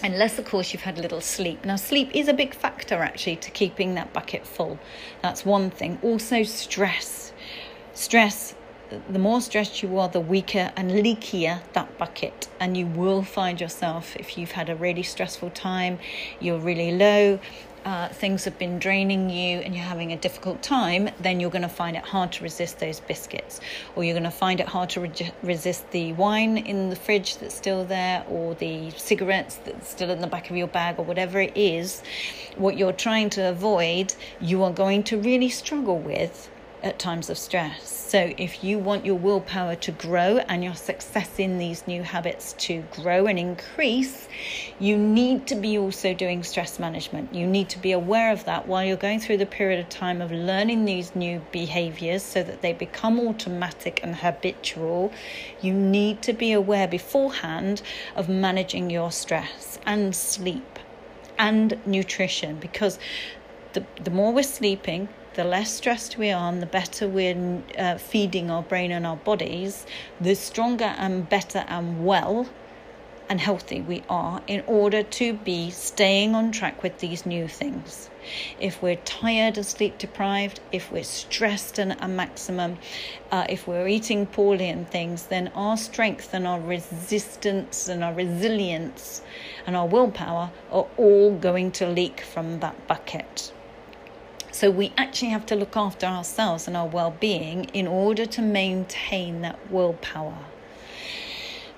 [0.03, 1.65] Unless, of course, you've had a little sleep.
[1.65, 4.79] Now, sleep is a big factor actually to keeping that bucket full.
[5.21, 5.99] That's one thing.
[6.03, 7.33] Also, stress.
[7.93, 8.55] Stress
[9.09, 12.48] the more stressed you are, the weaker and leakier that bucket.
[12.59, 15.98] And you will find yourself, if you've had a really stressful time,
[16.40, 17.38] you're really low,
[17.85, 21.62] uh, things have been draining you and you're having a difficult time, then you're going
[21.62, 23.61] to find it hard to resist those biscuits,
[23.96, 27.38] or you're going to find it hard to re- resist the wine in the fridge
[27.38, 31.05] that's still there, or the cigarettes that's still in the back of your bag, or
[31.05, 32.03] whatever it is.
[32.57, 36.50] What you're trying to avoid, you are going to really struggle with
[36.83, 37.88] at times of stress.
[38.11, 42.55] So, if you want your willpower to grow and your success in these new habits
[42.55, 44.29] to grow and increase,
[44.79, 47.35] you need to be also doing stress management.
[47.35, 50.21] You need to be aware of that while you're going through the period of time
[50.21, 55.12] of learning these new behaviors so that they become automatic and habitual.
[55.61, 57.83] You need to be aware beforehand
[58.16, 60.79] of managing your stress and sleep
[61.38, 62.99] and nutrition because
[63.73, 67.97] the, the more we're sleeping, the less stressed we are and the better we're uh,
[67.99, 69.87] feeding our brain and our bodies,
[70.21, 72.49] the stronger and better and well
[73.29, 78.11] and healthy we are in order to be staying on track with these new things.
[78.59, 82.79] If we're tired and sleep deprived, if we're stressed and at a maximum,
[83.31, 88.12] uh, if we're eating poorly and things, then our strength and our resistance and our
[88.12, 89.23] resilience
[89.64, 93.53] and our willpower are all going to leak from that bucket.
[94.61, 98.42] So we actually have to look after ourselves and our well being in order to
[98.42, 100.37] maintain that willpower.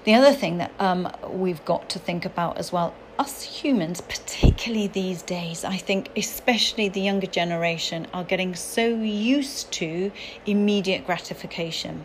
[0.03, 4.89] The other thing that um, we've got to think about as well, us humans, particularly
[4.89, 10.11] these days, I think, especially the younger generation, are getting so used to
[10.45, 12.05] immediate gratification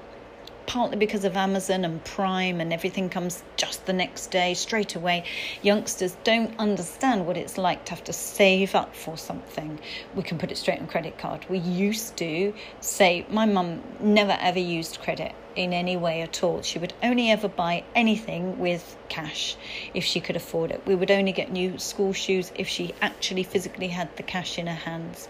[0.67, 5.23] partly because of Amazon and Prime and everything comes just the next day, straight away.
[5.61, 9.79] Youngsters don't understand what it's like to have to save up for something.
[10.13, 11.45] We can put it straight on credit card.
[11.49, 16.61] We used to say, my mum never ever used credit in any way at all.
[16.61, 19.57] She would only ever buy anything with cash
[19.93, 20.81] if she could afford it.
[20.85, 24.67] We would only get new school shoes if she actually physically had the cash in
[24.67, 25.27] her hands.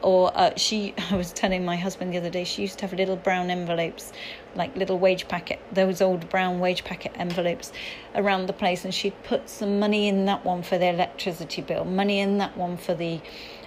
[0.00, 2.96] Or uh, she, I was telling my husband the other day, she used to have
[2.96, 4.12] little brown envelopes,
[4.56, 7.72] like little wage packet, those old brown wage packet envelopes
[8.14, 11.84] around the place, and she'd put some money in that one for the electricity bill,
[11.84, 13.20] money in that one for the,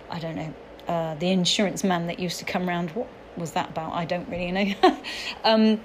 [0.09, 0.53] I don't know,
[0.87, 2.91] uh, the insurance man that used to come round.
[2.91, 3.93] What was that about?
[3.93, 4.73] I don't really know.
[5.43, 5.81] um,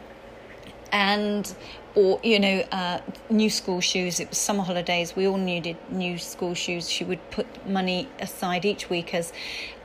[0.93, 1.53] and
[1.95, 3.01] or you know uh,
[3.31, 4.21] new school shoes.
[4.21, 5.15] It was summer holidays.
[5.15, 6.89] We all needed new school shoes.
[6.89, 9.33] She would put money aside each week as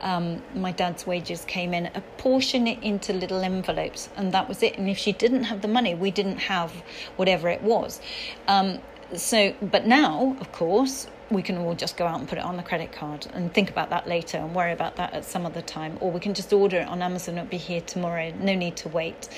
[0.00, 4.78] um, my dad's wages came in apportion it into little envelopes and that was it.
[4.78, 6.72] And if she didn't have the money we didn't have
[7.16, 8.00] whatever it was.
[8.46, 8.78] Um,
[9.14, 12.56] so but now of course we can all just go out and put it on
[12.56, 15.60] the credit card and think about that later and worry about that at some other
[15.60, 15.98] time.
[16.00, 18.76] Or we can just order it on Amazon, and it'll be here tomorrow, no need
[18.76, 19.28] to wait.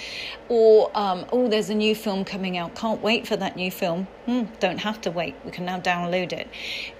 [0.48, 4.06] Or, um, oh, there's a new film coming out, can't wait for that new film.
[4.26, 6.48] Hmm, don't have to wait, we can now download it.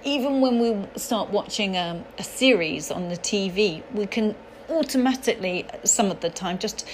[0.03, 4.35] Even when we start watching um, a series on the TV, we can
[4.69, 6.85] automatically, some of the time, just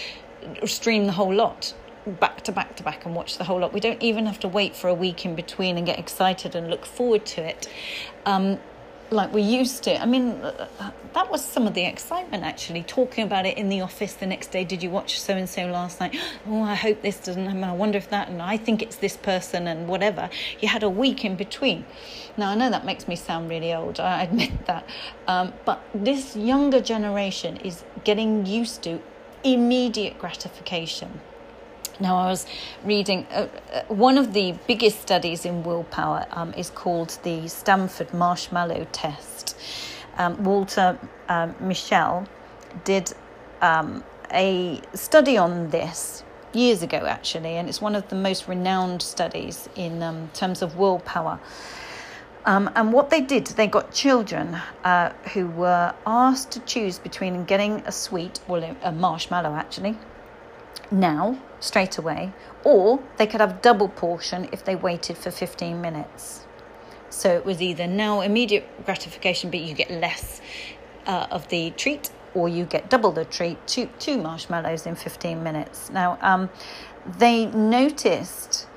[0.66, 1.74] stream the whole lot
[2.08, 3.74] back to back to back and watch the whole lot.
[3.74, 6.70] We don't even have to wait for a week in between and get excited and
[6.70, 7.68] look forward to it.
[8.26, 8.60] Um,
[9.12, 10.02] like we used to.
[10.02, 13.70] I mean, uh, uh, that was some of the excitement actually, talking about it in
[13.70, 14.64] the office the next day.
[14.64, 16.18] Did you watch so and so last night?
[16.48, 17.64] Oh, I hope this doesn't happen.
[17.64, 20.30] I wonder if that, and I think it's this person, and whatever.
[20.60, 21.86] You had a week in between.
[22.36, 24.88] Now, I know that makes me sound really old, I admit that.
[25.28, 29.00] Um, but this younger generation is getting used to
[29.44, 31.22] immediate gratification.
[32.00, 32.46] Now, I was
[32.84, 38.14] reading uh, uh, one of the biggest studies in willpower um, is called the Stanford
[38.14, 39.58] Marshmallow Test.
[40.18, 42.28] Um, Walter um, Mischel
[42.84, 43.14] did
[43.62, 49.02] um, a study on this years ago, actually, and it's one of the most renowned
[49.02, 51.40] studies in um, terms of willpower.
[52.46, 57.44] Um, and what they did, they got children uh, who were asked to choose between
[57.46, 59.98] getting a sweet, well, a marshmallow actually,
[60.92, 66.46] now, straight away, or they could have double portion if they waited for 15 minutes.
[67.10, 70.42] So it was either now immediate gratification, but you get less
[71.06, 75.42] uh, of the treat, or you get double the treat, two, two marshmallows in 15
[75.42, 75.90] minutes.
[75.90, 76.50] Now, um,
[77.18, 78.68] they noticed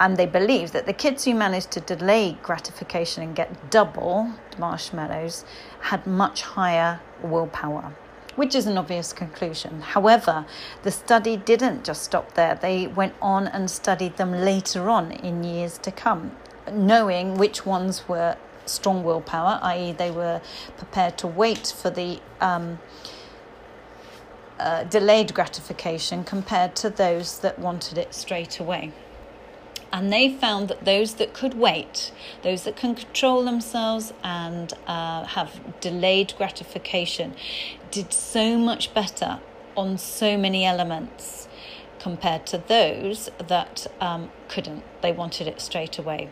[0.00, 5.44] and they believe that the kids who managed to delay gratification and get double marshmallows
[5.80, 7.94] had much higher willpower.
[8.38, 9.80] Which is an obvious conclusion.
[9.80, 10.46] However,
[10.84, 15.42] the study didn't just stop there, they went on and studied them later on in
[15.42, 16.30] years to come,
[16.72, 20.40] knowing which ones were strong willpower, i.e., they were
[20.76, 22.78] prepared to wait for the um,
[24.60, 28.92] uh, delayed gratification compared to those that wanted it straight away.
[29.92, 32.12] And they found that those that could wait,
[32.42, 37.34] those that can control themselves and uh, have delayed gratification,
[37.90, 39.40] did so much better
[39.76, 41.48] on so many elements
[41.98, 44.82] compared to those that um, couldn't.
[45.02, 46.30] They wanted it straight away.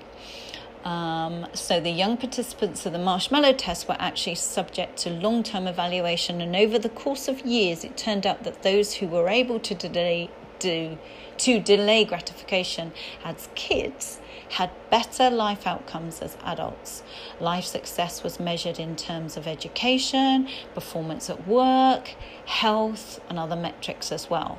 [0.84, 5.66] Um, so the young participants of the marshmallow test were actually subject to long term
[5.66, 9.58] evaluation, and over the course of years, it turned out that those who were able
[9.60, 10.30] to delay,
[10.60, 10.96] do,
[11.38, 12.92] to delay gratification
[13.24, 14.20] as kids
[14.50, 17.02] had better life outcomes as adults.
[17.40, 22.14] Life success was measured in terms of education, performance at work,
[22.46, 24.58] health, and other metrics as well.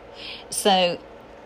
[0.50, 1.00] So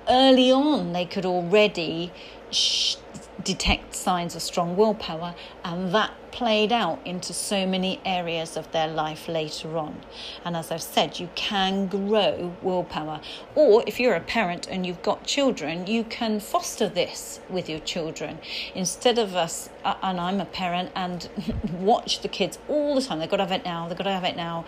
[0.07, 2.11] early on, they could already
[2.49, 2.95] sh-
[3.43, 6.11] detect signs of strong willpower, and that
[6.41, 9.95] played out into so many areas of their life later on.
[10.43, 13.21] And as I've said, you can grow willpower.
[13.53, 17.77] Or if you're a parent and you've got children, you can foster this with your
[17.81, 18.39] children.
[18.73, 21.29] Instead of us, uh, and I'm a parent, and
[21.73, 24.11] watch the kids all the time, they've got to have it now, they've got to
[24.11, 24.65] have it now.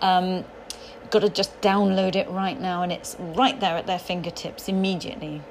[0.00, 0.44] Um,
[1.10, 5.42] got to just download it right now, and it's right there at their fingertips immediately.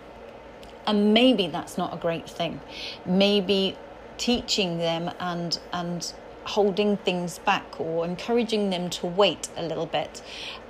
[0.87, 2.61] And maybe that's not a great thing.
[3.05, 3.75] Maybe
[4.17, 6.13] teaching them and and
[6.45, 10.21] holding things back or encouraging them to wait a little bit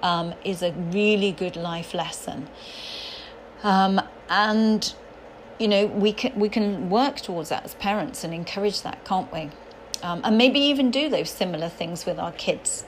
[0.02, 2.48] um, is a really good life lesson.
[3.64, 4.94] Um, and
[5.60, 9.32] you know we can we can work towards that as parents and encourage that, can't
[9.34, 9.50] we?
[10.04, 12.86] Um, and maybe even do those similar things with our kids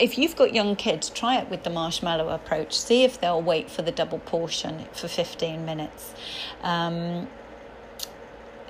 [0.00, 2.76] if you've got young kids, try it with the marshmallow approach.
[2.76, 6.14] See if they'll wait for the double portion for 15 minutes.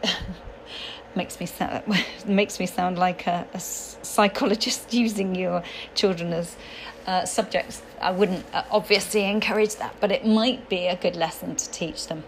[1.17, 1.83] Makes me sound
[2.27, 5.63] makes me sound like a, a psychologist using your
[5.95, 6.57] children as
[7.07, 7.83] uh, subjects.
[8.01, 12.09] I wouldn't uh, obviously encourage that, but it might be a good lesson to teach
[12.09, 12.25] them.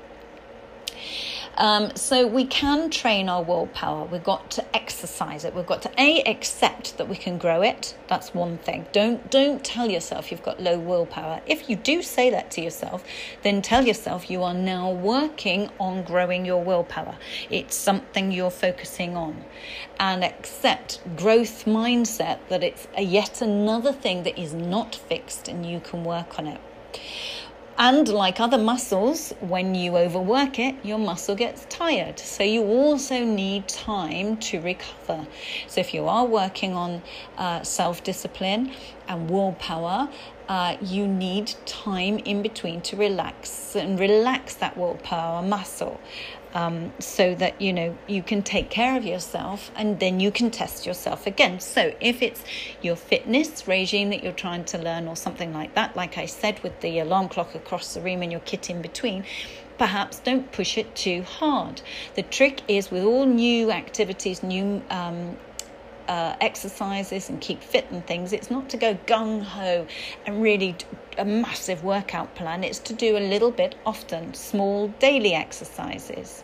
[1.57, 4.05] Um, so we can train our willpower.
[4.05, 5.55] We've got to exercise it.
[5.55, 7.97] We've got to a accept that we can grow it.
[8.09, 8.87] That's one thing.
[8.93, 11.41] Don't don't tell yourself you've got low willpower.
[11.47, 13.05] If you do say that to yourself,
[13.43, 17.17] then tell yourself you are now working on growing your willpower.
[17.49, 19.45] It's something you're focusing on,
[19.99, 25.81] and accept growth mindset that it's yet another thing that is not fixed and you
[25.81, 26.61] can work on it.
[27.79, 32.19] And like other muscles, when you overwork it, your muscle gets tired.
[32.19, 35.27] So you also need time to recover.
[35.67, 37.03] So if you are working on
[37.37, 38.73] uh, self discipline
[39.09, 40.09] and willpower,
[40.49, 46.01] uh, you need time in between to relax and relax that willpower muscle
[46.55, 50.51] um, so that you know you can take care of yourself and then you can
[50.51, 51.61] test yourself again.
[51.61, 52.43] So if it's
[52.83, 56.63] your fitness regime that you're trying to learn or something like that like i said
[56.63, 59.25] with the alarm clock across the room and your kit in between
[59.79, 61.83] perhaps don't push it too hard.
[62.15, 65.37] The trick is with all new activities new um,
[66.09, 69.87] uh, exercises and keep fit and things, it's not to go gung ho
[70.25, 70.77] and really
[71.19, 72.65] a massive workout plan.
[72.65, 76.43] It's to do a little bit often, small daily exercises,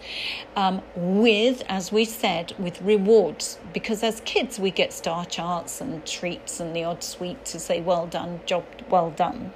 [0.57, 3.59] um, with, as we said, with rewards.
[3.73, 7.81] Because as kids, we get star charts and treats and the odd sweet to say,
[7.81, 9.53] well done, job well done.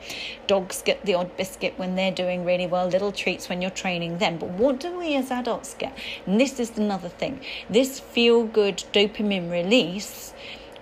[0.46, 4.18] Dogs get the odd biscuit when they're doing really well, little treats when you're training
[4.18, 4.38] them.
[4.38, 5.96] But what do we as adults get?
[6.26, 10.32] And this is another thing this feel good dopamine release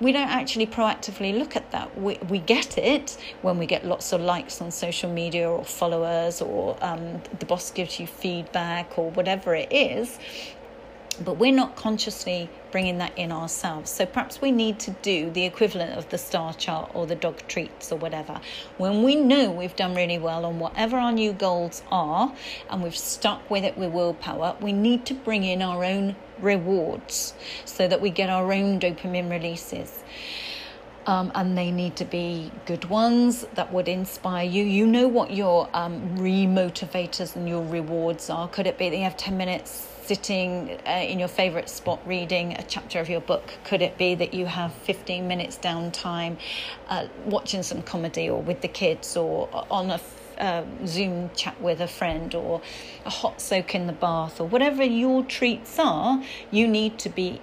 [0.01, 1.99] we don't actually proactively look at that.
[2.01, 6.42] We, we get it when we get lots of likes on social media or followers,
[6.42, 10.18] or um, the boss gives you feedback, or whatever it is.
[11.14, 13.90] But we're not consciously bringing that in ourselves.
[13.90, 17.46] So perhaps we need to do the equivalent of the star chart or the dog
[17.46, 18.40] treats or whatever.
[18.78, 22.34] When we know we've done really well on whatever our new goals are
[22.70, 27.34] and we've stuck with it with willpower, we need to bring in our own rewards
[27.64, 30.02] so that we get our own dopamine releases.
[31.06, 34.64] Um, and they need to be good ones that would inspire you.
[34.64, 38.48] You know what your um, re-motivators and your rewards are.
[38.48, 42.52] Could it be that you have 10 minutes sitting uh, in your favorite spot reading
[42.52, 43.55] a chapter of your book?
[43.64, 46.36] Could it be that you have 15 minutes downtime
[46.88, 50.00] uh, watching some comedy or with the kids or on a
[50.38, 52.61] uh, Zoom chat with a friend or
[53.05, 57.40] a hot soak in the bath or whatever your treats are, you need to be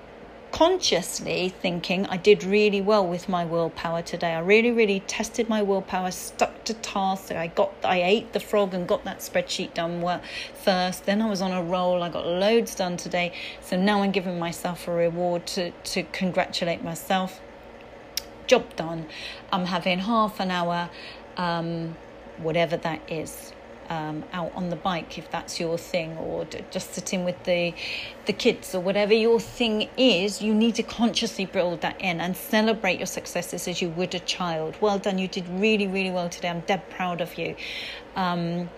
[0.52, 4.34] consciously thinking I did really well with my willpower today.
[4.34, 7.32] I really, really tested my willpower, stuck to tasks.
[7.32, 10.22] I got, I ate the frog and got that spreadsheet done
[10.54, 11.06] first.
[11.06, 12.04] Then I was on a roll.
[12.04, 13.34] I got loads done today.
[13.62, 17.42] So now I'm giving myself a reward to to congratulate myself.
[18.48, 19.08] Job done.
[19.52, 20.90] I'm having half an hour,
[21.38, 21.96] um,
[22.38, 23.54] whatever that is
[23.92, 27.74] um, out on the bike if that's your thing, or just sitting with the
[28.26, 30.42] the kids or whatever your thing is.
[30.42, 34.20] You need to consciously build that in and celebrate your successes as you would a
[34.20, 34.78] child.
[34.80, 36.50] Well done, you did really really well today.
[36.50, 37.56] I'm dead proud of you.
[38.16, 38.70] Um,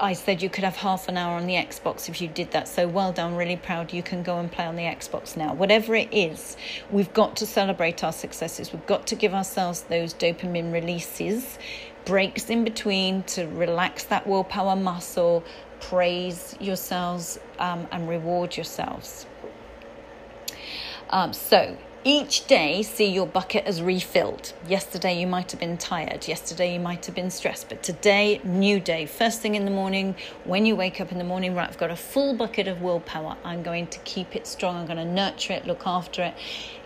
[0.00, 2.66] I said you could have half an hour on the Xbox if you did that.
[2.66, 3.92] So well done, really proud.
[3.92, 5.52] You can go and play on the Xbox now.
[5.54, 6.56] Whatever it is,
[6.90, 8.72] we've got to celebrate our successes.
[8.72, 11.58] We've got to give ourselves those dopamine releases
[12.04, 15.44] breaks in between to relax that willpower muscle,
[15.80, 19.26] praise yourselves, um, and reward yourselves.
[21.10, 24.52] Um, so, each day, see your bucket as refilled.
[24.66, 26.26] Yesterday, you might have been tired.
[26.26, 27.68] Yesterday, you might have been stressed.
[27.68, 29.06] But today, new day.
[29.06, 31.92] First thing in the morning, when you wake up in the morning, right, I've got
[31.92, 33.36] a full bucket of willpower.
[33.44, 34.76] I'm going to keep it strong.
[34.76, 36.34] I'm going to nurture it, look after it,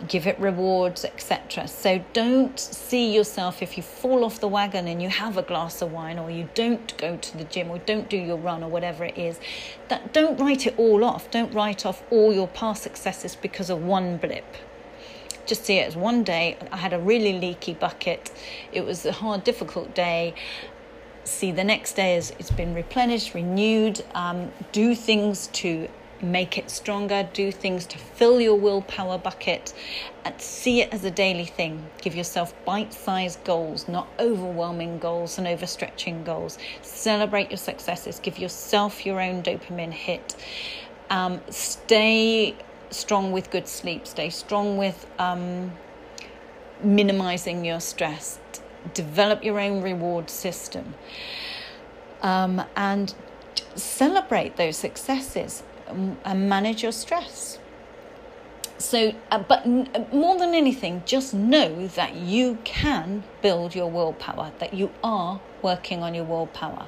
[0.06, 1.66] give it rewards, etc.
[1.66, 5.80] So don't see yourself if you fall off the wagon and you have a glass
[5.80, 8.68] of wine or you don't go to the gym or don't do your run or
[8.68, 9.40] whatever it is.
[9.88, 11.30] That don't write it all off.
[11.30, 14.44] Don't write off all your past successes because of one blip
[15.46, 16.56] just see it as one day.
[16.72, 18.30] I had a really leaky bucket.
[18.72, 20.34] It was a hard, difficult day.
[21.24, 24.04] See the next day as it's been replenished, renewed.
[24.14, 25.88] Um, do things to
[26.22, 27.28] make it stronger.
[27.32, 29.74] Do things to fill your willpower bucket.
[30.24, 31.90] And see it as a daily thing.
[32.00, 36.58] Give yourself bite-sized goals, not overwhelming goals and overstretching goals.
[36.82, 38.20] Celebrate your successes.
[38.20, 40.36] Give yourself your own dopamine hit.
[41.10, 42.56] Um, stay
[42.90, 45.72] strong with good sleep, stay strong with um,
[46.82, 48.38] minimizing your stress,
[48.94, 50.94] develop your own reward system,
[52.22, 53.14] um, and
[53.74, 57.58] celebrate those successes um, and manage your stress.
[58.78, 64.52] So, uh, but n- more than anything, just know that you can build your willpower,
[64.58, 65.40] that you are
[65.70, 66.86] working on your willpower.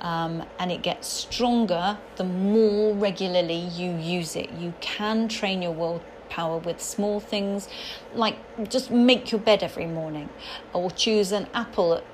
[0.00, 4.50] Um, and it gets stronger the more regularly you use it.
[4.52, 7.68] You can train your willpower with small things
[8.14, 8.36] like
[8.68, 10.28] just make your bed every morning
[10.72, 12.04] or choose an apple at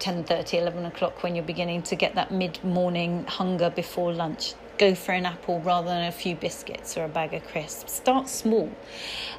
[0.00, 5.12] 10.30 11 o'clock when you're beginning to get that mid-morning hunger before lunch go for
[5.12, 8.68] an apple rather than a few biscuits or a bag of crisps start small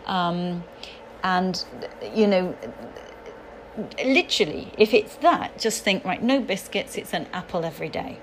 [0.06, 0.64] um,
[1.24, 1.66] and
[2.14, 2.56] you know
[4.04, 8.20] literally, if it's that, just think, right, no biscuits, it's an apple every day.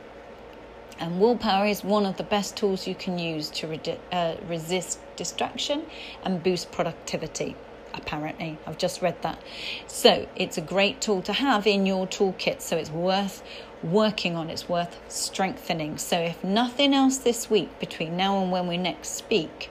[0.98, 5.00] And willpower is one of the best tools you can use to re- uh, resist
[5.16, 5.84] distraction
[6.22, 7.56] and boost productivity.
[7.94, 9.38] Apparently, I've just read that.
[9.86, 12.62] So, it's a great tool to have in your toolkit.
[12.62, 13.42] So, it's worth
[13.82, 15.98] working on, it's worth strengthening.
[15.98, 19.70] So, if nothing else this week between now and when we next speak,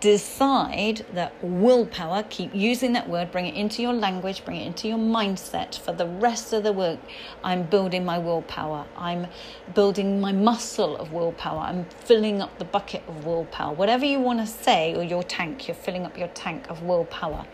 [0.00, 4.88] decide that willpower, keep using that word, bring it into your language, bring it into
[4.88, 6.98] your mindset for the rest of the work.
[7.42, 8.86] I'm building my willpower.
[8.96, 9.26] I'm
[9.74, 11.60] building my muscle of willpower.
[11.60, 13.74] I'm filling up the bucket of willpower.
[13.74, 17.46] Whatever you want to say, or your tank, you're filling up your tank of willpower.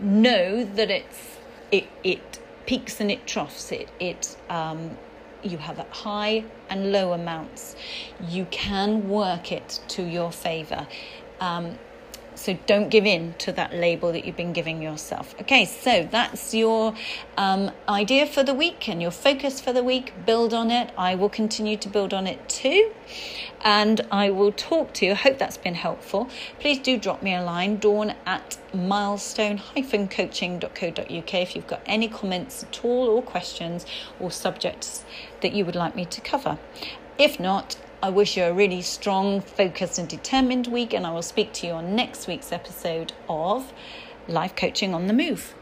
[0.00, 1.38] Know that it's
[1.70, 3.72] it it peaks and it troughs.
[3.72, 4.96] It it um,
[5.42, 7.76] you have high and low amounts.
[8.28, 10.86] You can work it to your favor.
[11.40, 11.78] Um,
[12.36, 15.34] so don't give in to that label that you've been giving yourself.
[15.40, 16.92] Okay, so that's your
[17.38, 20.12] um, idea for the week and your focus for the week.
[20.26, 20.90] Build on it.
[20.98, 22.92] I will continue to build on it too.
[23.62, 25.12] And I will talk to you.
[25.12, 26.28] I hope that's been helpful.
[26.60, 32.84] Please do drop me a line, dawn at milestone-coaching.co.uk if you've got any comments at
[32.84, 33.86] all or questions
[34.20, 35.06] or subjects
[35.40, 36.58] that you would like me to cover.
[37.18, 37.76] If not,
[38.06, 41.66] I wish you a really strong, focused, and determined week, and I will speak to
[41.66, 43.72] you on next week's episode of
[44.28, 45.56] Life Coaching on the Move.